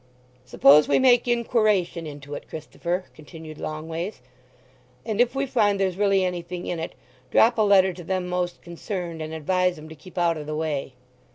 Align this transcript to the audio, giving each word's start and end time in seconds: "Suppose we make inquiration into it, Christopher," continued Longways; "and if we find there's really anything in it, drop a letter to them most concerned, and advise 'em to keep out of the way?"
"Suppose 0.45 0.87
we 0.87 0.97
make 0.97 1.27
inquiration 1.27 2.07
into 2.07 2.33
it, 2.33 2.49
Christopher," 2.49 3.05
continued 3.13 3.59
Longways; 3.59 4.23
"and 5.05 5.21
if 5.21 5.35
we 5.35 5.45
find 5.45 5.79
there's 5.79 5.95
really 5.95 6.25
anything 6.25 6.65
in 6.65 6.79
it, 6.79 6.95
drop 7.29 7.59
a 7.59 7.61
letter 7.61 7.93
to 7.93 8.03
them 8.03 8.27
most 8.27 8.63
concerned, 8.63 9.21
and 9.21 9.31
advise 9.31 9.77
'em 9.77 9.87
to 9.89 9.95
keep 9.95 10.17
out 10.17 10.37
of 10.37 10.47
the 10.47 10.55
way?" 10.55 10.95